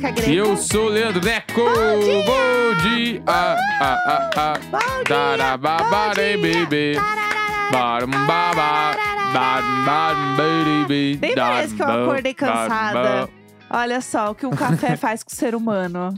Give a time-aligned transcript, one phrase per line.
[0.00, 0.48] 7 de fevereiro.
[0.50, 1.52] Eu sou o Leandro Neco.
[1.54, 2.24] Bom dia!
[2.24, 3.22] Bom dia.
[3.26, 4.54] Ah, ah, ah, ah.
[4.70, 5.04] Bom dia!
[5.08, 6.66] Darababare, bom dia.
[6.66, 6.94] baby.
[6.94, 8.96] Tararara, Barum, baba.
[9.32, 11.18] Barum, barum, baby.
[11.20, 13.28] Nem parece que eu acordei cansada.
[13.70, 16.12] Olha só o que um café faz com o ser humano.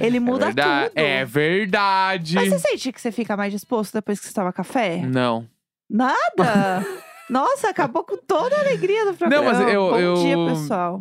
[0.00, 0.88] Ele É muda verdade.
[0.90, 0.98] tudo.
[0.98, 2.34] É verdade.
[2.36, 4.98] Mas você sente que você fica mais disposto depois que você toma café?
[4.98, 5.48] Não.
[5.90, 6.84] Nada!
[7.30, 9.52] Nossa, acabou com toda a alegria do programa.
[9.52, 9.90] Não, mas eu.
[9.90, 10.14] Bom eu...
[10.14, 11.00] dia, pessoal.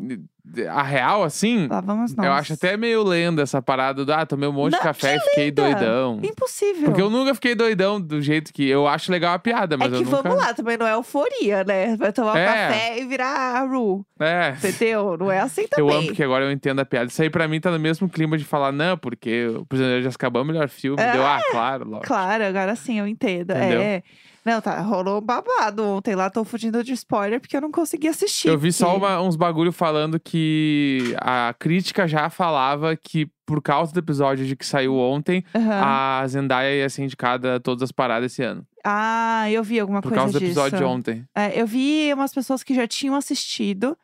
[0.69, 1.67] A real, assim.
[1.67, 2.25] Lá vamos nós.
[2.27, 4.13] Eu acho até meio lenda essa parada do.
[4.13, 5.61] Ah, tomei um monte Não, de café e que fiquei lenda?
[5.63, 6.19] doidão.
[6.21, 6.85] Impossível.
[6.85, 8.67] Porque eu nunca fiquei doidão do jeito que.
[8.69, 10.21] Eu acho legal a piada, mas é que eu nunca.
[10.21, 11.95] vamos lá, também não é euforia, né?
[11.97, 12.45] Vai tomar um É.
[12.45, 14.05] café e virar a Ru.
[14.19, 14.49] É.
[14.57, 15.17] Entendeu?
[15.17, 15.95] Não é assim Eu também.
[15.95, 17.07] amo porque agora eu entendo a piada.
[17.07, 20.07] Isso aí pra mim tá no mesmo clima de falar, não, porque o Prisioneiro de
[20.09, 21.01] Azkaban é o melhor filme.
[21.01, 21.13] É.
[21.13, 22.03] Deu, ah, claro, logo.
[22.03, 23.51] Claro, agora sim eu entendo.
[23.51, 23.81] Entendeu?
[23.81, 24.03] É.
[24.45, 28.07] Não, tá, rolou um babado ontem lá, tô fugindo de spoiler porque eu não consegui
[28.09, 28.49] assistir.
[28.49, 33.93] Eu vi só uma- uns bagulho falando que a crítica já falava que por causa
[33.93, 35.81] do episódio de que saiu ontem, Aham.
[35.83, 38.65] a Zendaya ia ser indicada a todas as paradas esse ano.
[38.83, 40.51] Ah, eu vi alguma Por coisa causa do disso.
[40.59, 41.25] episódio de ontem.
[41.35, 43.97] É, eu vi umas pessoas que já tinham assistido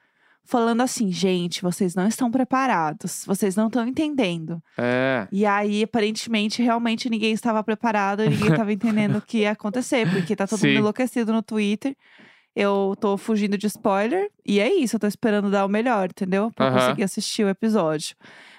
[0.50, 4.60] falando assim, gente, vocês não estão preparados, vocês não estão entendendo.
[4.76, 5.28] É.
[5.32, 10.36] E aí, aparentemente, realmente ninguém estava preparado, ninguém estava entendendo o que ia acontecer, porque
[10.36, 10.70] tá todo Sim.
[10.70, 11.96] mundo enlouquecido no Twitter.
[12.56, 16.52] Eu tô fugindo de spoiler, e é isso, eu tô esperando dar o melhor, entendeu?
[16.56, 16.80] Pra Aham.
[16.80, 18.16] conseguir assistir o episódio.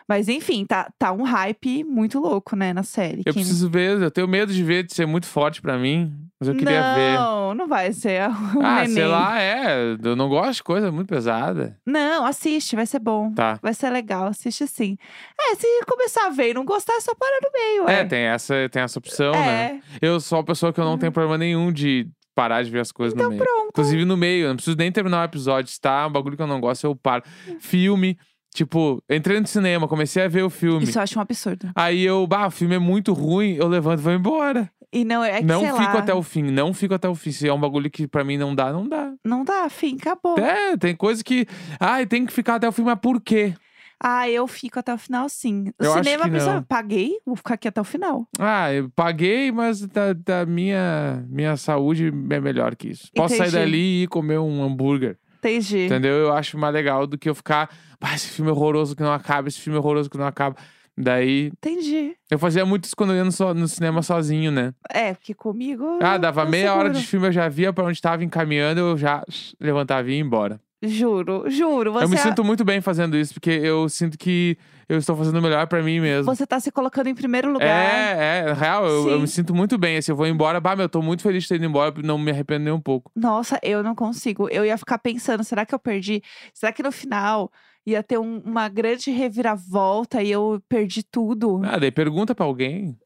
[0.09, 3.19] Mas enfim, tá, tá um hype muito louco, né, na série.
[3.27, 6.13] Eu que- preciso ver, eu tenho medo de ver, de ser muito forte pra mim.
[6.39, 7.19] Mas eu queria não, ver.
[7.55, 8.95] Não vai ser um Ah, neném.
[8.95, 9.97] sei lá, é.
[10.03, 11.77] Eu não gosto de coisa muito pesada.
[11.87, 13.33] Não, assiste, vai ser bom.
[13.33, 13.59] Tá.
[13.63, 14.97] Vai ser legal, assiste sim.
[15.41, 18.05] É, se começar a ver e não gostar, é só parar no meio, É, ué.
[18.05, 19.81] tem essa, tem essa opção, né?
[20.01, 22.81] É, Eu sou uma pessoa que eu não tenho problema nenhum de parar de ver
[22.81, 23.41] as coisas no meio.
[23.43, 23.69] Então pronto.
[23.71, 25.71] Inclusive no meio, eu não preciso nem terminar o episódio.
[25.71, 27.23] Se tá um bagulho que eu não gosto, eu paro.
[27.59, 28.17] Filme,
[28.55, 30.85] tipo, entrei no cinema, comecei a ver o filme.
[30.85, 31.71] Isso eu acho um absurdo.
[31.75, 34.71] Aí eu, bah, o filme é muito ruim, eu levanto e vou embora.
[34.93, 37.15] E não é que, não sei fico lá, até o fim, não fico até o
[37.15, 37.31] fim.
[37.31, 39.13] Se é um bagulho que pra mim não dá, não dá.
[39.25, 40.37] Não dá, fim, acabou.
[40.37, 41.47] É, tem coisa que.
[41.79, 43.55] Ai, tem que ficar até o fim, mas por quê?
[44.03, 45.67] Ah, eu fico até o final, sim.
[45.79, 46.63] O Eu acho cinema, que a pessoa, não.
[46.63, 48.27] paguei, vou ficar aqui até o final.
[48.39, 53.11] Ah, eu paguei, mas da, da minha, minha saúde é melhor que isso.
[53.15, 53.65] Posso sair Entendi.
[53.65, 55.19] dali e ir comer um hambúrguer.
[55.39, 55.85] Entendi.
[55.85, 56.15] Entendeu?
[56.15, 57.71] Eu acho mais legal do que eu ficar.
[58.01, 60.57] Ah, esse filme é horroroso que não acaba, esse filme é horroroso que não acaba.
[60.97, 61.47] Daí.
[61.47, 62.15] Entendi.
[62.31, 64.75] Eu fazia muito isso quando eu ia no, so- no cinema sozinho, né?
[64.91, 65.99] É, porque comigo.
[66.03, 67.01] Ah, dava eu meia hora seguro.
[67.01, 69.23] de filme, eu já via pra onde tava encaminhando, eu já
[69.59, 70.61] levantava e ia embora.
[70.83, 71.93] Juro, juro.
[71.93, 74.57] Você, Eu me sinto muito bem fazendo isso, porque eu sinto que
[74.89, 76.25] eu estou fazendo o melhor pra mim mesmo.
[76.35, 77.69] você tá se colocando em primeiro lugar.
[77.69, 79.99] É, é, real, eu, eu me sinto muito bem.
[79.99, 82.17] Assim, eu vou embora, bah, meu, eu tô muito feliz de ter ido embora, não
[82.19, 83.11] me arrependo nem um pouco.
[83.15, 84.49] Nossa, eu não consigo.
[84.49, 86.23] Eu ia ficar pensando, será que eu perdi?
[86.55, 87.53] Será que no final
[87.91, 91.61] ia ter um- uma grande reviravolta e eu perdi tudo?
[91.65, 92.97] Ah, daí pergunta pra alguém.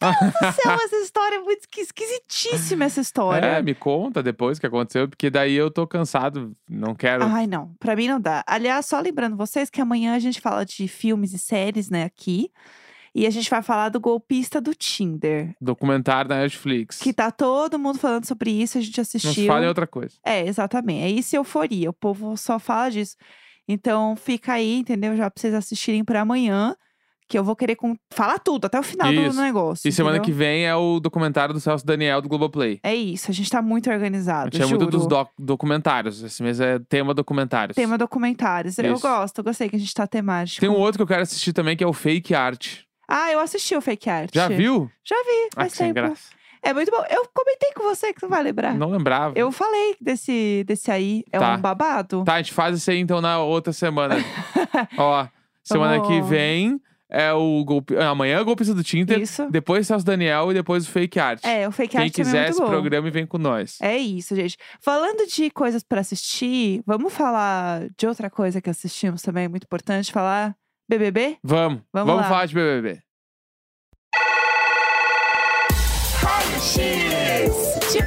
[0.00, 0.14] Nossa,
[0.84, 3.44] essa história é muito esqui- esquisitíssima essa história.
[3.44, 7.24] É, me conta depois o que aconteceu, porque daí eu tô cansado, não quero.
[7.24, 7.74] Ai, não.
[7.80, 8.44] Pra mim não dá.
[8.46, 12.50] Aliás, só lembrando vocês que amanhã a gente fala de filmes e séries, né, aqui.
[13.14, 15.52] E a gente vai falar do golpista do Tinder.
[15.60, 16.98] Documentário da Netflix.
[16.98, 19.46] Que tá todo mundo falando sobre isso, a gente não se assistiu.
[19.46, 20.14] fala em outra coisa.
[20.24, 21.02] É, exatamente.
[21.02, 21.90] É isso e euforia.
[21.90, 23.16] O povo só fala disso.
[23.68, 25.14] Então fica aí, entendeu?
[25.16, 26.74] Já pra vocês assistirem pra amanhã.
[27.30, 27.94] Que eu vou querer com...
[28.10, 29.38] falar tudo, até o final do Isso.
[29.38, 29.86] negócio.
[29.86, 30.32] E semana entendeu?
[30.34, 32.80] que vem é o documentário do Celso Daniel do Globoplay.
[32.82, 34.48] É isso, a gente tá muito A organizado.
[34.50, 34.96] gente é muito juro.
[34.96, 36.22] dos doc- documentários.
[36.22, 37.76] Esse mês é tema documentários.
[37.76, 38.78] Tema documentários.
[38.78, 39.02] Eu Isso.
[39.02, 40.58] gosto, eu gostei que a gente tá temático.
[40.58, 42.78] Tem um outro que eu quero assistir também, que é o Fake Art.
[43.06, 44.30] Ah, eu assisti o Fake Art.
[44.34, 44.90] Já viu?
[45.04, 46.06] Já vi, Ah, faz sem tempo.
[46.08, 46.30] graça.
[46.62, 47.02] É muito bom.
[47.10, 48.74] Eu comentei com você que tu vai lembrar.
[48.74, 49.32] Não lembrava.
[49.38, 51.24] Eu falei desse, desse aí.
[51.32, 51.54] É Tá.
[51.54, 52.24] um babado.
[52.24, 54.16] Tá, a gente faz isso aí então na outra semana.
[54.98, 55.26] Ó,
[55.62, 56.80] semana que Vamos- vem
[57.10, 57.96] é o golpe.
[57.96, 59.18] ah, Amanhã é o golpista do Tinder.
[59.18, 59.48] Isso.
[59.50, 61.42] Depois Celso Daniel e depois o Fake Art.
[61.44, 62.68] É, o Fake Quem Art também é quiser muito esse bom.
[62.68, 63.78] programa e vem com nós.
[63.80, 64.56] É isso, gente.
[64.80, 70.12] Falando de coisas pra assistir, vamos falar de outra coisa que assistimos também, muito importante,
[70.12, 70.54] falar
[70.88, 71.38] BBB?
[71.42, 72.24] Vamos, Vamos lá.
[72.24, 73.00] falar de BBB.
[76.68, 77.54] X
[77.90, 77.98] de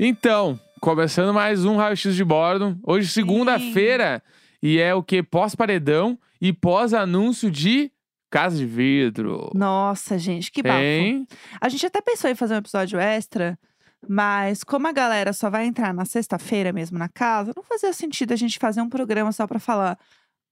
[0.00, 2.78] Então, começando mais um Raio X de Bordo.
[2.82, 4.22] Hoje, segunda-feira,
[4.62, 5.22] e é o que?
[5.22, 7.92] Pós-paredão e pós-anúncio de
[8.30, 9.50] Casa de Vidro.
[9.54, 10.80] Nossa, gente, que bafo.
[10.80, 11.26] Hein?
[11.60, 13.58] A gente até pensou em fazer um episódio extra,
[14.06, 18.32] mas como a galera só vai entrar na sexta-feira mesmo na casa, não fazia sentido
[18.32, 19.98] a gente fazer um programa só pra falar: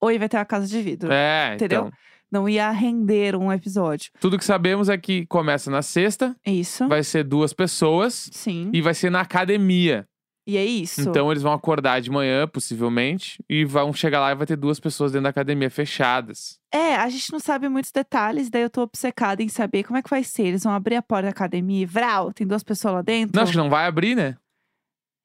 [0.03, 1.13] Oi, vai ter uma casa de vidro.
[1.13, 1.87] É, Entendeu?
[1.87, 1.93] então.
[2.31, 4.11] Não ia render um episódio.
[4.21, 6.89] Tudo que sabemos é que começa na sexta, Isso.
[6.89, 8.69] vai ser duas pessoas Sim.
[8.75, 10.07] e vai ser na academia.
[10.49, 11.01] E é isso.
[11.01, 14.79] Então eles vão acordar de manhã, possivelmente, e vão chegar lá e vai ter duas
[14.79, 16.61] pessoas dentro da academia fechadas.
[16.73, 20.03] É, a gente não sabe muitos detalhes, daí eu tô obcecada em saber como é
[20.03, 20.45] que vai ser.
[20.45, 23.35] Eles vão abrir a porta da academia e vral, tem duas pessoas lá dentro.
[23.35, 24.37] Não, acho que não vai abrir, né?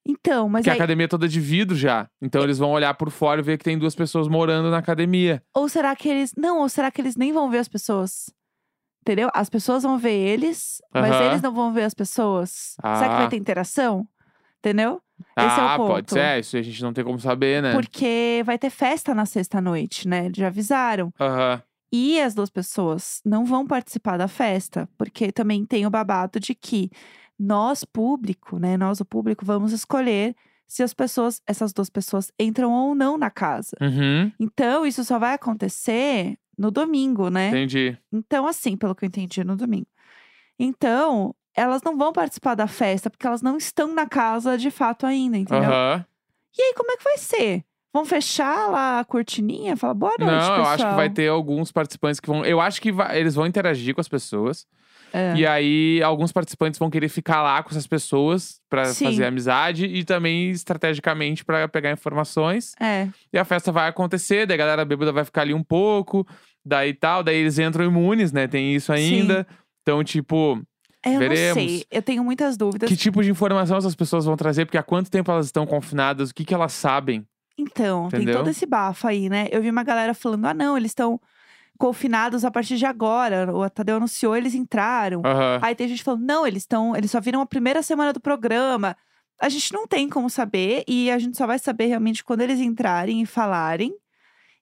[0.08, 0.80] Então, mas Porque a aí...
[0.80, 2.08] academia é toda de vidro já.
[2.20, 5.44] Então eles vão olhar por fora e ver que tem duas pessoas morando na academia.
[5.54, 6.34] Ou será que eles.
[6.36, 8.34] Não, ou será que eles nem vão ver as pessoas?
[9.04, 9.30] Entendeu?
[9.34, 11.26] As pessoas vão ver eles, mas Aham.
[11.26, 12.76] eles não vão ver as pessoas.
[12.82, 13.18] Será que Ah.
[13.18, 14.08] vai ter interação?
[14.58, 15.02] Entendeu?
[15.36, 15.88] É ah, ponto.
[15.88, 16.40] pode ser.
[16.40, 17.74] Isso a gente não tem como saber, né?
[17.74, 20.30] Porque vai ter festa na sexta-noite, né?
[20.36, 21.14] Já avisaram.
[21.20, 21.62] Aham.
[21.94, 26.56] E as duas pessoas não vão participar da festa, porque também tem o babado de
[26.56, 26.90] que
[27.38, 28.78] nós, público, né?
[28.78, 30.36] Nós, o público, vamos escolher
[30.68, 33.76] se as pessoas, essas duas pessoas, entram ou não na casa.
[33.82, 34.32] Uhum.
[34.40, 37.50] Então, isso só vai acontecer no domingo, né?
[37.50, 37.98] Entendi.
[38.10, 39.88] Então, assim, pelo que eu entendi, no domingo.
[40.58, 45.06] Então, elas não vão participar da festa, porque elas não estão na casa de fato
[45.06, 45.70] ainda, entendeu?
[45.70, 46.06] Aham.
[46.58, 47.64] E aí, como é que vai ser?
[47.94, 49.76] Vão fechar lá a cortininha?
[49.76, 50.58] Fala, boa noite, Não, pessoal.
[50.60, 52.46] eu acho que vai ter alguns participantes que vão.
[52.46, 54.66] Eu acho que vai- eles vão interagir com as pessoas.
[55.14, 55.34] É.
[55.36, 59.06] E aí, alguns participantes vão querer ficar lá com essas pessoas pra Sim.
[59.06, 62.74] fazer amizade e também estrategicamente pra pegar informações.
[62.80, 66.26] É, E a festa vai acontecer, daí a galera bêbada vai ficar ali um pouco,
[66.66, 68.48] daí tal, daí eles entram imunes, né?
[68.48, 69.46] Tem isso ainda.
[69.82, 70.62] Então, tipo,
[71.06, 71.48] eu Veremos.
[71.48, 71.86] não sei.
[71.90, 72.88] Eu tenho muitas dúvidas.
[72.90, 74.66] que tipo de informação essas pessoas vão trazer?
[74.66, 76.30] Porque há quanto tempo elas estão confinadas?
[76.30, 77.26] O que, que elas sabem?
[77.58, 78.40] Então, tem Entendeu?
[78.40, 79.48] todo esse bafo aí, né?
[79.52, 81.20] Eu vi uma galera falando: ah, não, eles estão
[81.78, 83.54] confinados a partir de agora.
[83.54, 85.22] O Tadeu anunciou, eles entraram.
[85.26, 85.60] Aham.
[85.62, 86.96] Aí tem gente falando: não, eles estão.
[86.96, 88.96] Eles só viram a primeira semana do programa.
[89.40, 92.60] A gente não tem como saber, e a gente só vai saber realmente quando eles
[92.60, 93.92] entrarem e falarem.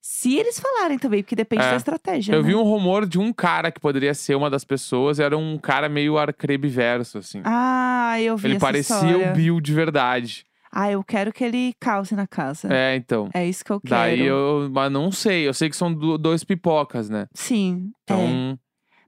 [0.02, 1.72] Se eles falarem também, porque depende É.
[1.72, 2.34] da estratégia.
[2.34, 2.48] Eu né?
[2.50, 5.90] vi um rumor de um cara que poderia ser uma das pessoas, era um cara
[5.90, 7.42] meio arcrebiverso, assim.
[7.44, 9.32] Ah, eu vi Ele parecia história.
[9.32, 10.46] o Bill de verdade.
[10.72, 12.72] Ah, eu quero que ele cause na casa.
[12.72, 13.30] É, então.
[13.34, 13.90] É isso que eu quero.
[13.90, 14.70] Daí eu.
[14.72, 15.48] Mas não sei.
[15.48, 17.28] Eu sei que são do- dois pipocas, né?
[17.34, 17.92] Sim.
[18.08, 18.14] é.
[18.14, 18.60] Então.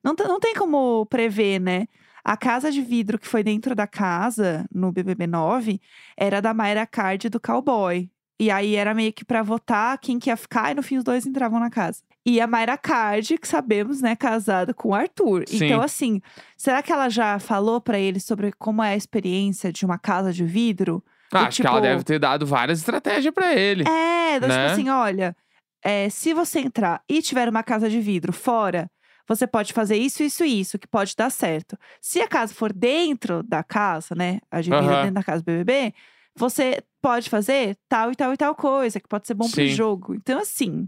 [0.03, 1.85] Não, te- não tem como prever, né?
[2.23, 5.79] A casa de vidro que foi dentro da casa, no BBB 9,
[6.17, 8.09] era da Mayra Card e do Cowboy.
[8.41, 11.03] E aí era meio que pra votar quem que ia ficar, e no fim os
[11.03, 12.01] dois entravam na casa.
[12.25, 15.43] E a Mayra Card, que sabemos, né, casada com o Arthur.
[15.47, 15.65] Sim.
[15.65, 16.19] Então, assim,
[16.57, 20.33] será que ela já falou pra ele sobre como é a experiência de uma casa
[20.33, 21.03] de vidro?
[21.31, 23.83] Ah, Do acho que ela tipo- deve ter dado várias estratégias pra ele.
[23.87, 24.53] É, do Né?
[24.57, 25.35] tipo assim, olha,
[25.83, 28.89] é, se você entrar e tiver uma casa de vidro fora,
[29.27, 31.77] você pode fazer isso, isso e isso, que pode dar certo.
[32.01, 34.39] Se a casa for dentro da casa, né?
[34.51, 34.99] A de vidro Aham.
[35.01, 35.93] dentro da casa do BBB,
[36.41, 39.67] você pode fazer tal e tal e tal coisa, que pode ser bom pro Sim.
[39.67, 40.13] jogo.
[40.15, 40.87] Então, assim,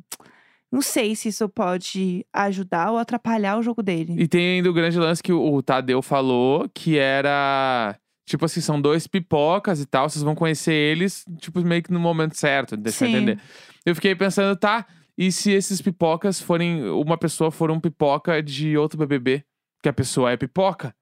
[0.72, 4.16] não sei se isso pode ajudar ou atrapalhar o jogo dele.
[4.18, 7.96] E tem ainda o grande lance que o, Tadeu falou, que era.
[8.26, 12.00] Tipo assim, são dois pipocas e tal, vocês vão conhecer eles, tipo, meio que no
[12.00, 13.38] momento certo, deixa eu entender.
[13.86, 14.86] Eu fiquei pensando, tá,
[15.18, 16.90] e se esses pipocas forem.
[16.90, 19.44] Uma pessoa for um pipoca de outro BBB?
[19.82, 20.96] Que a pessoa é pipoca?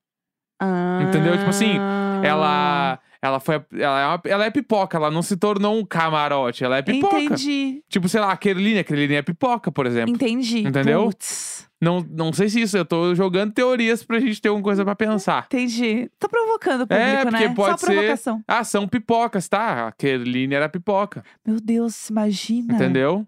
[1.08, 1.38] Entendeu?
[1.38, 2.11] Tipo assim, Ah.
[2.26, 3.00] Ela.
[3.24, 3.64] Ela foi.
[3.74, 7.20] Ela é, uma- ela é pipoca, ela não se tornou um camarote, ela é pipoca.
[7.20, 10.12] Entendi, Tipo, sei lá, a Kerline, a Kerline é pipoca, por exemplo.
[10.14, 10.66] entendi.
[10.68, 11.04] Entendeu?
[11.06, 11.70] Putz.
[11.80, 14.96] Não, não sei se isso, eu tô jogando teorias pra gente ter alguma coisa pra
[14.96, 15.46] pensar.
[15.48, 16.10] Entendi.
[16.20, 17.54] Tô provocando o público, É, porque né?
[17.56, 18.44] pode Só ser- provocação.
[18.48, 19.88] Ah, são pipocas, tá?
[19.88, 22.74] A Kerline era pipoca, Meu Deus, imagina.
[22.74, 23.26] entendeu?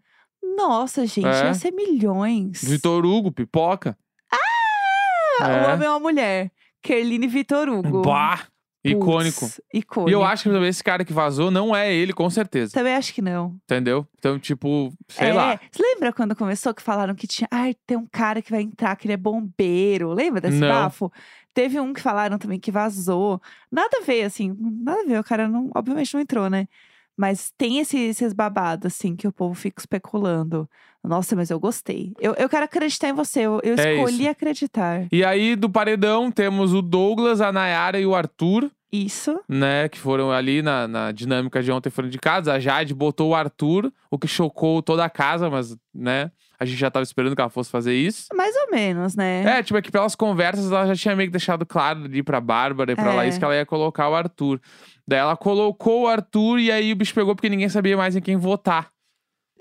[0.57, 1.45] Nossa, gente, É.
[1.45, 2.63] ia ser milhões.
[2.63, 3.95] Vitor Hugo, pipoca.
[4.31, 5.67] Ah, É.
[5.67, 6.51] O homem é uma mulher.
[6.81, 8.01] Kerline Vitor Hugo.
[8.01, 8.43] Bah!
[8.83, 9.49] Icônico.
[9.73, 10.09] Icônico.
[10.09, 12.73] E eu acho que também esse cara que vazou não é ele, com certeza.
[12.73, 13.55] Também acho que não.
[13.63, 14.05] Entendeu?
[14.19, 15.33] Então, tipo, sei é.
[15.33, 15.59] lá.
[15.71, 17.47] Você lembra quando começou que falaram que tinha.
[17.49, 20.11] Ai, tem um cara que vai entrar, que ele é bombeiro.
[20.11, 20.67] Lembra desse Não.
[20.67, 21.11] bafo?
[21.53, 23.41] Teve um que falaram também que vazou.
[23.71, 24.55] Nada a ver, assim.
[24.59, 25.19] Nada a ver.
[25.19, 26.67] O cara não, obviamente não entrou, né?
[27.17, 30.67] Mas tem esse- esses babados, assim, que o povo fica especulando.
[31.03, 32.13] Nossa, mas eu gostei.
[32.19, 33.41] Eu, eu quero acreditar em você.
[33.41, 34.29] Eu, eu É escolhi isso.
[34.29, 35.05] acreditar.
[35.11, 39.39] E aí, do paredão, temos o Douglas, a Nayara e o Arthur, Isso.
[39.49, 39.89] né?
[39.89, 42.53] Que foram ali na, na dinâmica de ontem, foram de casa.
[42.53, 46.31] A Jade botou o Arthur, o que chocou toda a casa, mas, né?
[46.59, 48.27] A gente já tava esperando que ela fosse fazer isso.
[48.33, 49.59] Mais ou menos, né?
[49.59, 52.39] É, tipo, é que pelas conversas ela já tinha meio que deixado claro ali pra
[52.39, 53.15] Bárbara e pra É.
[53.17, 54.61] Laís que ela ia colocar o Arthur.
[55.07, 58.21] Daí ela colocou o Arthur e aí o bicho pegou porque ninguém sabia mais em
[58.21, 58.91] quem votar.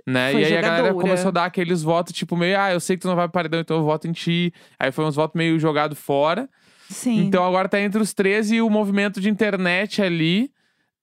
[0.06, 0.32] Né?
[0.32, 1.02] Foi e aí a galera jogadora.
[1.02, 3.34] começou a dar aqueles votos, tipo, meio, ah, eu sei que tu não vai pro
[3.34, 4.52] paredão, então eu voto em ti.
[4.78, 6.49] Aí foi uns votos meio jogado fora.
[6.90, 7.20] Sim.
[7.20, 10.50] Então agora tá entre os três e o movimento de internet ali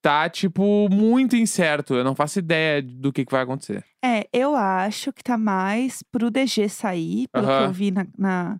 [0.01, 1.95] tá, tipo, muito incerto.
[1.95, 3.83] Eu não faço ideia do que, que vai acontecer.
[4.03, 8.57] É, eu acho que tá mais pro DG sair, pelo que eu vi na, na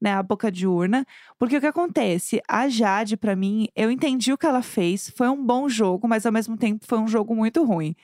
[0.00, 1.04] né, a boca de urna.
[1.38, 2.40] Porque o que acontece?
[2.48, 5.10] A Jade, pra mim, eu entendi o que ela fez.
[5.16, 7.94] Foi um bom jogo, mas ao mesmo tempo foi um jogo muito ruim.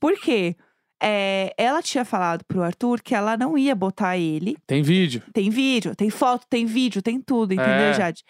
[0.00, 0.56] Por quê?
[1.02, 4.56] É, ela tinha falado pro Arthur que ela não ia botar ele.
[4.66, 5.22] Tem vídeo.
[5.32, 7.92] Tem vídeo, tem foto, tem vídeo, tem tudo, entendeu, É.
[7.92, 8.24] Jade?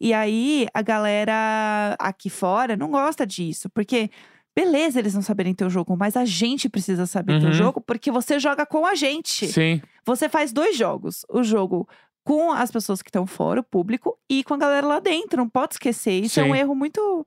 [0.00, 4.08] E aí, a galera aqui fora não gosta disso, porque
[4.54, 7.54] beleza eles não saberem teu jogo, mas a gente precisa saber teu Uhum.
[7.54, 9.48] jogo, porque você joga com a gente.
[9.48, 9.82] Sim.
[10.06, 11.88] Você faz dois jogos: o jogo
[12.24, 15.38] com as pessoas que estão fora, o público, e com a galera lá dentro.
[15.38, 16.22] Não pode esquecer.
[16.24, 16.58] Isso é um Sim.
[16.60, 17.26] erro muito.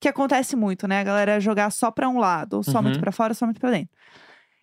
[0.00, 1.00] que acontece muito, né?
[1.00, 3.00] A galera jogar só pra um lado, ou só muito Uhum.
[3.00, 3.88] pra fora, só muito pra dentro.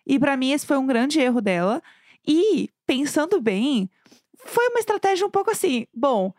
[0.06, 1.82] E pra mim, esse foi um grande erro dela.
[2.26, 3.90] E, pensando bem,
[4.46, 6.32] foi uma estratégia um pouco assim: bom,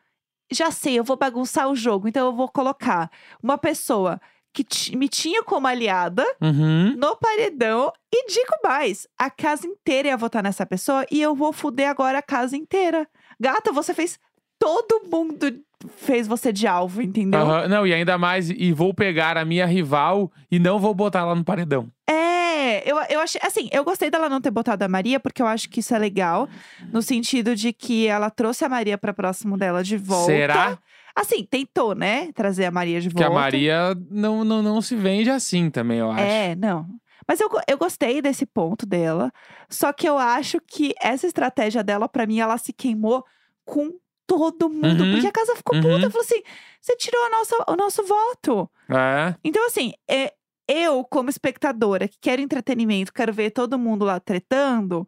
[0.52, 3.12] já sei, eu vou bagunçar o jogo, então eu vou colocar
[3.44, 4.20] uma pessoa
[4.54, 4.64] que
[4.96, 6.96] me tinha como aliada Uhum.
[6.96, 7.92] no paredão.
[8.14, 12.20] E digo mais: a casa inteira ia votar nessa pessoa e eu vou fuder agora
[12.20, 13.06] a casa inteira.
[13.40, 14.20] Gata, você fez.
[14.58, 15.60] Todo mundo
[15.98, 17.42] fez você de alvo, entendeu?
[17.42, 17.68] Aham.
[17.68, 21.36] Não, e ainda mais, e vou pegar a minha rival e não vou botar ela
[21.36, 21.88] no paredão.
[22.10, 23.40] É, eu, eu achei.
[23.44, 26.00] Assim, eu gostei dela não ter botado a Maria, porque eu acho que isso é
[26.00, 26.48] legal.
[26.92, 30.32] No sentido de que ela trouxe a Maria pra próximo dela de volta.
[30.32, 30.80] Será?
[31.16, 32.30] Assim, tentou, né?
[32.34, 33.38] Trazer a Maria de Porque volta.
[33.40, 36.24] a Maria não, não, não se vende assim também, eu acho.
[36.24, 36.88] É, não.
[37.28, 39.32] Mas eu, eu gostei desse ponto dela.
[39.70, 43.24] Só que eu acho que essa estratégia dela, pra mim, ela se queimou
[43.64, 43.94] com
[44.28, 45.04] todo mundo.
[45.04, 45.82] Uhum, Porque a casa ficou uhum.
[45.82, 46.10] puta.
[46.10, 46.42] Falou assim:
[46.82, 48.70] você tirou a nossa, o nosso voto.
[48.90, 49.36] É.
[49.44, 50.34] Então, assim, é,
[50.68, 55.08] eu, como espectadora, que quero entretenimento, quero ver todo mundo lá tretando,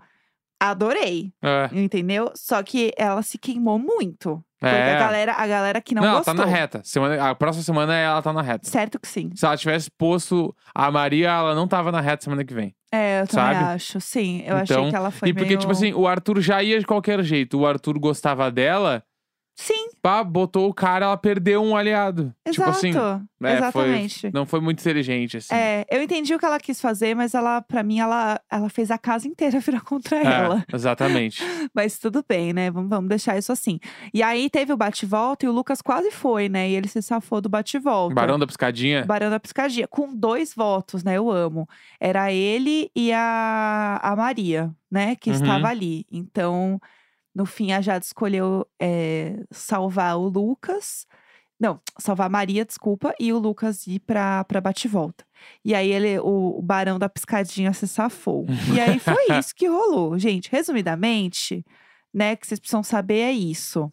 [0.59, 1.31] adorei.
[1.41, 1.69] É.
[1.71, 2.31] Entendeu?
[2.35, 4.43] Só que ela se queimou muito.
[4.59, 4.95] Porque É.
[4.95, 6.33] a galera, a galera que não, ela gostou.
[6.33, 6.81] tá na reta.
[6.83, 8.67] Semana, a próxima semana ela tá na reta.
[8.67, 9.29] Certo que sim.
[9.35, 12.73] Se ela tivesse posto a Maria, ela não tava na reta semana que vem.
[12.91, 13.65] É, eu também Sabe?
[13.75, 14.01] acho.
[14.01, 15.59] Sim, eu achei Então, que ela foi e porque, meio...
[15.59, 17.59] tipo assim, o Arthur já ia de qualquer jeito.
[17.59, 19.03] O Arthur gostava dela,
[19.59, 22.31] Sim, pá, botou o cara, ela perdeu um aliado.
[22.47, 22.69] Tipo exato.
[22.77, 22.93] assim,
[23.39, 24.19] né, Exatamente.
[24.21, 25.53] Foi, não foi muito inteligente, assim.
[25.53, 28.91] É, eu entendi o que ela quis fazer, mas ela, para mim, ela, ela fez
[28.91, 30.63] a casa inteira virar contra É, ela.
[30.71, 31.41] exatamente.
[31.73, 32.69] Mas tudo bem, né?
[32.69, 33.79] Vamos, vamos deixar isso assim.
[34.13, 36.69] E aí teve o bate-volta e o Lucas quase foi, né?
[36.69, 38.13] E ele se safou do bate-volta.
[38.13, 39.05] Barão da Piscadinha.
[39.05, 41.17] Barão da Piscadinha, com dois votos, né?
[41.17, 41.67] Eu amo.
[41.99, 45.15] Era ele e a, a Maria, né?
[45.15, 45.35] Que Uhum.
[45.35, 46.05] estava ali.
[46.11, 46.79] Então,
[47.37, 51.05] no fim, a Jade escolheu é, salvar o Lucas.
[51.59, 55.23] Não, salvar a Maria, desculpa, e o Lucas ir pra, pra bate-volta.
[55.63, 58.47] E aí ele, o, o Barão da Piscadinha se safou.
[58.73, 60.17] e aí foi isso que rolou.
[60.17, 61.63] Gente, resumidamente,
[62.11, 63.91] né, que vocês precisam saber é isso.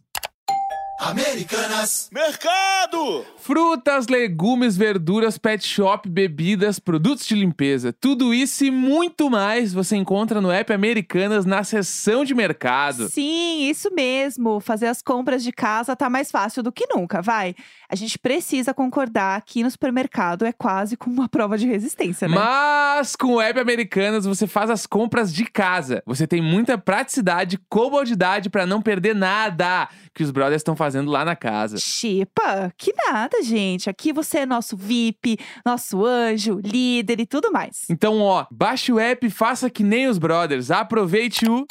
[0.98, 2.08] Americanas.
[2.12, 3.26] Mercado!
[3.36, 7.92] Frutas, legumes, verduras, pet shop, bebidas, produtos de limpeza.
[7.92, 13.08] Tudo isso e muito mais você encontra no app Americanas na seção de mercado.
[13.08, 14.60] Sim, isso mesmo.
[14.60, 17.56] Fazer as compras de casa tá mais fácil do que nunca, vai.
[17.88, 22.34] A gente precisa concordar que no supermercado é quase como uma prova de resistência, né?
[22.34, 26.02] Mas com o app Americanas você faz as compras de casa.
[26.06, 31.24] Você tem muita praticidade, comodidade pra não perder nada que os brothers estão fazendo lá
[31.24, 31.78] na casa.
[31.78, 33.88] Chipa, que nada, gente.
[33.88, 37.84] Aqui você é nosso VIP, nosso anjo, líder e tudo mais.
[37.88, 40.70] Então, ó, baixe o app e faça que nem os brothers.
[40.70, 41.66] Aproveite o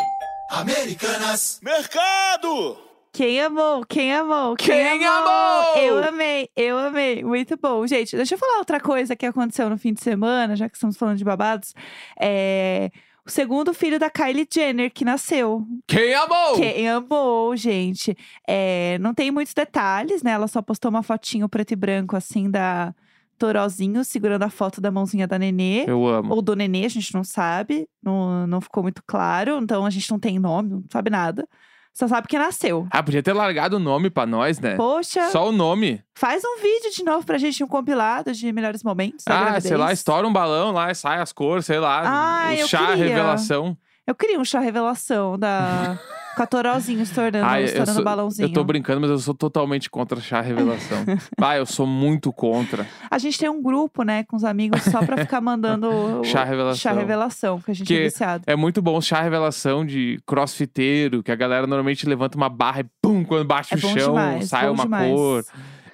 [0.50, 1.60] Americanas.
[1.64, 2.78] Mercado!
[3.12, 3.86] Quem amou?
[3.86, 4.56] Quem amou?
[4.56, 5.78] Quem amou?
[5.78, 7.24] Eu amei, eu amei.
[7.24, 7.86] Muito bom.
[7.86, 10.98] Gente, deixa eu falar outra coisa que aconteceu no fim de semana, já que estamos
[10.98, 11.76] falando de babados.
[12.20, 12.90] É.
[13.26, 15.66] O segundo filho da Kylie Jenner que nasceu.
[15.88, 16.56] Quem amou?
[16.56, 18.18] Quem amou, gente.
[18.48, 20.32] É, não tem muitos detalhes, né?
[20.32, 22.94] Ela só postou uma fotinho preto e branco, assim, da
[23.38, 25.86] Torozinho segurando a foto da mãozinha da Nenê.
[25.88, 26.34] Eu amo.
[26.34, 27.88] Ou do Nenê, a gente não sabe.
[28.02, 29.58] Não, não ficou muito claro.
[29.62, 31.48] Então a gente não tem nome, não sabe nada.
[31.94, 32.88] Só sabe que nasceu.
[32.90, 34.76] Ah, podia ter largado o nome pra nós, né?
[34.76, 36.04] Poxa, Só o nome.
[36.16, 39.24] faz um vídeo de novo pra gente, um compilado de melhores momentos.
[39.26, 39.64] da Ah, gravidez.
[39.66, 42.02] sei lá, estoura um balão lá sai as cores, sei lá.
[42.04, 42.96] Ah, o eu chá queria.
[43.06, 43.78] revelação.
[44.08, 45.98] Eu queria um chá revelação da.
[46.50, 48.48] Torozinho estourando, Ah, estourando o sou, balãozinho.
[48.48, 50.98] eu tô brincando, mas eu sou totalmente contra chá revelação.
[51.42, 55.06] ah, eu sou muito contra A gente tem um grupo, né, com os amigos só
[55.06, 55.90] pra ficar mandando
[56.26, 56.76] chá revelação.
[56.78, 58.44] chá revelação, porque a gente Que é viciado.
[58.48, 62.86] É muito bom chá revelação de crossfiteiro, que a galera normalmente levanta uma barra e
[63.02, 65.12] pum, quando bate É o chão, demais, sai uma demais.
[65.14, 65.44] cor.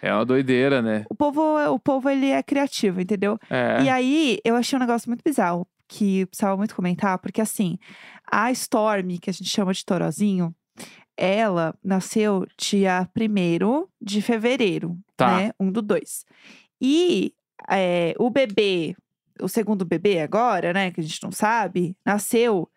[0.01, 1.03] É uma doideira, né?
[1.10, 1.41] O povo,
[1.74, 3.38] o povo, ele é criativo, entendeu?
[3.50, 3.81] É.
[3.84, 7.77] E aí, eu achei um negócio muito bizarro, que precisava muito comentar, porque assim,
[8.31, 10.55] a Storm, que a gente chama de Torozinho,
[11.17, 15.36] ela nasceu dia 1 de fevereiro, Tá.
[15.36, 15.51] né?
[15.60, 16.24] Um do dois.
[16.79, 17.34] E
[17.69, 18.96] é, o bebê,
[19.41, 22.69] o segundo bebê agora, né, que a gente não sabe, nasceu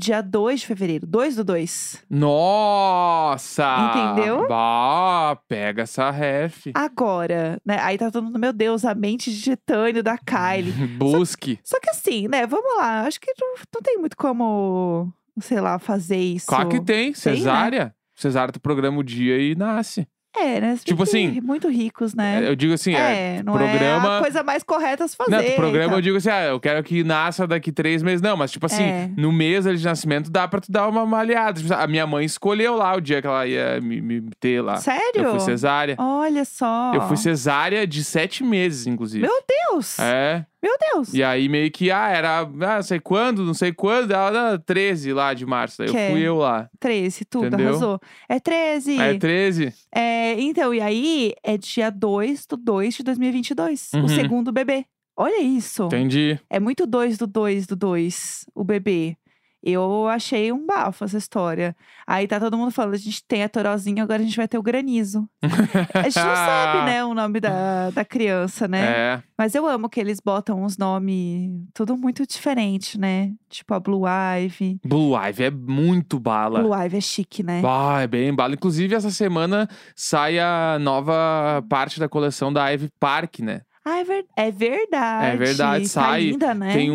[0.00, 2.04] dia 2 de fevereiro, 2 do 2.
[2.08, 4.14] Nossa!
[4.14, 4.48] Entendeu?
[4.48, 6.70] Bah, pega essa ref.
[6.74, 7.78] Agora, né?
[7.80, 10.72] Aí tá todo mundo, meu Deus, a mente de titânio da Kylie.
[10.98, 11.58] Busque.
[11.62, 12.46] Só que assim, né?
[12.46, 13.02] Vamos lá.
[13.02, 16.46] Acho que não, não tem muito como, sei lá, fazer isso.
[16.46, 17.14] Claro que tem, Tem, né?
[17.14, 17.94] cesárea.
[18.16, 20.06] Cesárea tu programa o dia e nasce.
[20.36, 20.78] É, né?
[20.84, 22.40] Tipo assim, Muito ricos, né?
[22.48, 25.30] Eu digo assim, é, É, não programa- é a coisa mais correta a se fazer.
[25.30, 25.98] Não, programa então.
[25.98, 28.22] eu digo assim, ah, eu quero que nasça daqui três meses.
[28.22, 29.10] Não, mas tipo assim, É.
[29.16, 31.60] no mês de nascimento dá pra tu dar uma malhada.
[31.60, 34.76] Tipo, a minha mãe escolheu lá o dia que ela ia me, me ter lá.
[34.76, 35.22] Sério?
[35.22, 35.96] Eu fui cesárea.
[35.98, 36.92] Olha só.
[36.94, 39.22] Eu fui cesárea de sete meses, inclusive.
[39.26, 39.98] Meu Deus!
[39.98, 40.44] É.
[40.62, 41.14] Meu Deus!
[41.14, 45.12] E aí meio que, ah, era, ah, não sei quando, não sei quando, ela 13
[45.12, 45.78] lá de março.
[45.78, 46.10] Daí Que eu é?
[46.10, 46.68] fui eu lá.
[46.78, 47.68] 13, tudo, Entendeu?
[47.68, 48.00] arrasou.
[48.28, 49.00] É 13.
[49.00, 49.74] É 13?
[49.94, 53.90] É, então, e aí é dia 2 do 2 de 2022.
[53.94, 54.04] Uhum.
[54.04, 54.84] O segundo bebê.
[55.16, 55.84] Olha isso.
[55.84, 56.38] Entendi.
[56.48, 59.16] É muito 2 do 2 do 2, o bebê.
[59.62, 61.76] Eu achei um bafo essa história.
[62.06, 64.56] Aí tá todo mundo falando, a gente tem a Torozinha, agora a gente vai ter
[64.58, 65.28] o granizo.
[65.42, 68.84] A gente não sabe, né, o nome da, da criança, né?
[68.84, 69.22] É.
[69.36, 73.32] Mas eu amo que eles botam uns nomes tudo muito diferente, né?
[73.48, 74.80] Tipo a Blue Ivy.
[74.84, 76.60] Blue Ivy é muito bala.
[76.60, 77.60] Blue Ivy é chique, né?
[77.60, 78.54] Bah, é bem bala.
[78.54, 83.62] Inclusive, essa semana sai a nova parte da coleção da Ivy Park, né?
[83.84, 85.26] Ah, é, ver- é verdade.
[85.26, 86.22] É verdade, Tá sai.
[86.24, 86.72] linda, né?
[86.72, 86.94] Tem um,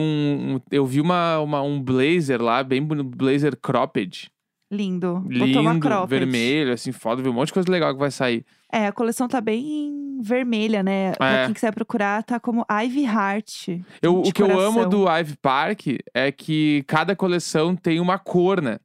[0.56, 4.30] um- Eu vi uma, uma- um blazer lá, bem bonito, blazer cropped.
[4.72, 5.22] Lindo.
[5.28, 6.10] Botou uma Lindo, cropped.
[6.10, 7.22] vermelho, assim, foda.
[7.22, 8.44] Vi um monte de coisa legal que vai sair.
[8.72, 11.12] É, a coleção tá bem vermelha, né?
[11.14, 11.46] Pra É.
[11.46, 13.68] quem quiser procurar, tá como Ivy Heart.
[14.02, 14.90] Eu, o que eu amo coração.
[14.90, 15.82] do Ivy Park
[16.14, 18.78] é que cada coleção tem uma cor, né?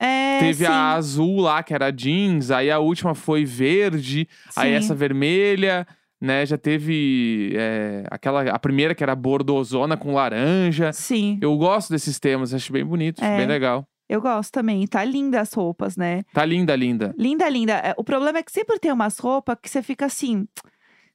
[0.00, 0.70] É, Teve sim.
[0.70, 4.74] a azul lá, que era jeans, aí a última foi verde, aí Sim.
[4.76, 5.86] essa vermelha,
[6.20, 6.44] né?
[6.46, 10.92] Já teve é, aquela, a primeira que era bordozona com laranja.
[10.92, 13.36] Sim, Eu gosto desses temas, acho bem bonito, É.
[13.36, 13.86] bem legal.
[14.08, 14.86] eu gosto também.
[14.86, 16.22] Tá linda as roupas, né?
[16.32, 17.14] Tá linda, linda.
[17.18, 17.72] Linda, linda.
[17.74, 20.46] É, O problema é que sempre tem umas roupas que você fica assim.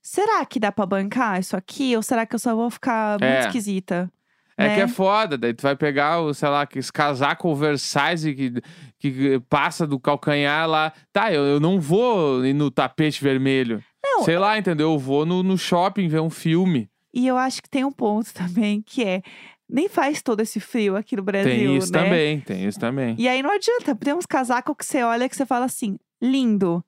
[0.02, 1.95] Será que dá pra bancar isso aqui?
[1.95, 3.39] Ou será que eu só vou ficar muito É.
[3.41, 4.12] esquisita?
[4.58, 4.76] É né?
[4.76, 8.54] que é foda, daí tu vai pegar, o, sei lá, esse casaco oversize que,
[8.99, 10.91] que passa do calcanhar lá.
[11.13, 13.82] Tá, eu, eu não vou ir no tapete vermelho.
[14.04, 14.92] Não, Sei lá, entendeu?
[14.94, 16.90] Eu vou no, no shopping ver um filme.
[17.14, 19.22] E eu acho que tem um ponto também que é.
[19.70, 22.04] Nem faz todo esse frio aqui no Brasil, tem isso né?
[22.04, 23.16] também, tem isso também.
[23.18, 23.96] E aí não adianta.
[23.96, 26.84] Tem uns casacos que você olha que você fala assim, lindo.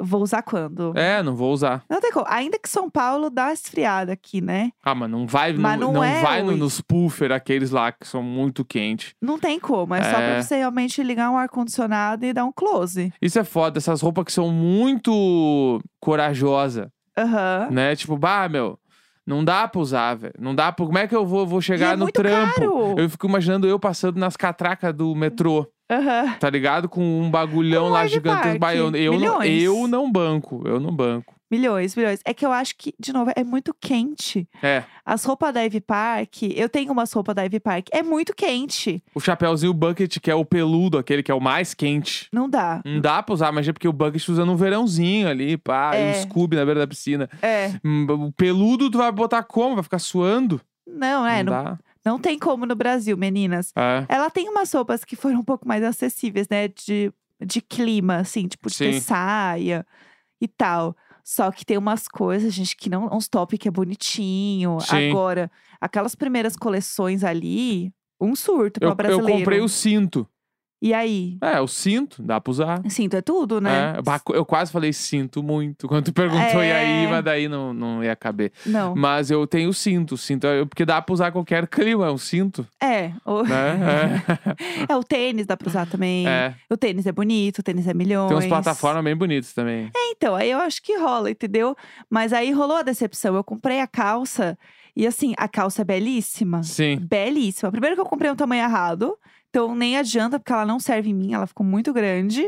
[0.00, 0.92] Vou usar quando?
[0.96, 1.84] É, não vou usar.
[1.88, 2.24] Não tem como.
[2.28, 4.70] Ainda que São Paulo dá esfriada aqui, né?
[4.82, 8.06] Ah, mas não vai, Mas não, não não é vai nos puffer, aqueles lá que
[8.08, 9.14] são muito quentes.
[9.20, 9.94] Não tem como.
[9.94, 10.32] É, só É.
[10.32, 13.12] pra você realmente ligar um ar-condicionado e dar um close.
[13.20, 17.68] Isso é foda, essas roupas que são muito corajosa, Aham.
[17.70, 17.94] né?
[17.94, 18.78] Tipo, bah, meu,
[19.26, 20.34] não dá pra usar, velho.
[20.38, 20.84] Não dá pra...
[20.84, 22.54] Como é que eu vou, vou chegar é no trampo?
[22.54, 22.94] caro.
[22.98, 26.34] Eu fico imaginando eu passando nas catracas do metrô, Aham.
[26.38, 26.88] tá ligado?
[26.88, 28.58] Com um bagulhão lá gigantesco.
[28.58, 31.34] Bah, eu, eu, não, eu não banco, eu não banco.
[31.50, 32.20] Milhões, milhões.
[32.24, 34.48] É que eu acho que, de novo, é muito quente.
[34.62, 38.34] É, As roupas da Ivy Park, eu tenho umas roupas da Ivy Park, é muito
[38.34, 39.04] quente.
[39.14, 42.26] o chapéuzinho bucket, que é o peludo, aquele que é o mais quente.
[42.32, 42.80] Não dá.
[42.86, 45.98] Não dá pra usar, mas é porque o bucket usa no verãozinho ali, pá, e
[46.00, 46.10] É.
[46.12, 47.28] o Scooby na beira da piscina.
[47.42, 47.72] É.
[47.84, 49.74] Hum, O peludo tu vai botar como?
[49.74, 50.58] Vai ficar suando?
[50.86, 51.42] Não, é.
[51.42, 51.78] não Não, dá.
[52.04, 53.72] Não tem como no Brasil, meninas.
[53.76, 54.04] É.
[54.08, 56.68] Ela tem umas roupas que foram um pouco mais acessíveis, né?
[56.68, 57.12] De,
[57.44, 59.86] de clima, assim, tipo, de ter saia
[60.40, 60.96] e tal.
[61.24, 63.08] Só que tem umas coisas, gente, que não.
[63.12, 64.78] Uns top que é bonitinho.
[64.80, 65.10] Sim.
[65.10, 69.38] Agora, aquelas primeiras coleções ali, um surto pra Eu, eu brasileiro.
[69.38, 70.26] comprei o cinto.
[70.84, 71.38] E aí?
[71.40, 72.82] É, o cinto, dá pra usar.
[72.90, 73.94] Cinto é tudo, né?
[73.96, 77.08] É, eu quase falei sinto muito quando tu perguntou e aí, É.
[77.08, 78.50] mas daí não, não ia caber.
[78.66, 78.92] Não.
[78.96, 82.66] Mas eu tenho cinto, cinto é- porque dá pra usar qualquer clima, é um cinto,
[82.82, 83.12] É.
[83.24, 84.22] O, né?
[84.88, 86.26] é, o tênis dá pra usar também.
[86.26, 86.52] É.
[86.68, 88.26] O tênis é bonito, o tênis é milhões.
[88.26, 89.88] Tem umas plataformas bem bonitas também.
[89.96, 91.76] É, então, aí eu acho que rola, entendeu?
[92.10, 93.36] Mas aí rolou a decepção.
[93.36, 94.58] Eu comprei a calça
[94.96, 96.64] e assim, a calça é belíssima.
[96.64, 96.96] Sim.
[97.00, 97.70] Belíssima.
[97.70, 99.16] Primeiro que eu comprei um tamanho errado,
[99.52, 102.42] então nem adianta, porque ela não serve em mim, ela ficou muito grande.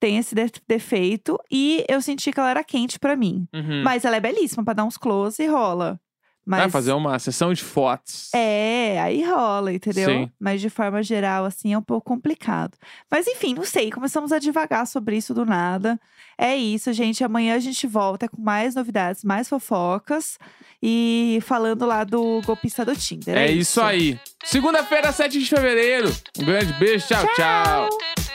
[0.00, 1.38] Tem esse de- defeito.
[1.50, 3.46] E eu senti que ela era quente pra mim.
[3.52, 3.82] Uhum.
[3.82, 6.00] Mas ela é belíssima, pra dar uns close e rola.
[6.48, 8.30] Mas Vai fazer uma sessão de fotos.
[8.34, 10.08] é, aí rola, entendeu?
[10.08, 10.30] Sim.
[10.40, 12.72] Mas de forma geral, assim, é um pouco complicado.
[13.10, 16.00] Mas enfim, não sei, começamos a devagar sobre isso do nada.
[16.38, 17.22] É isso, gente.
[17.22, 20.38] Amanhã a gente volta com mais novidades, mais fofocas.
[20.82, 23.36] E falando lá do golpista do Tinder.
[23.36, 24.18] É, isso aí.
[24.44, 26.10] Segunda-feira, 7 de fevereiro.
[26.38, 27.26] Um grande beijo, tchau.
[27.34, 27.88] tchau.
[27.90, 28.27] tchau.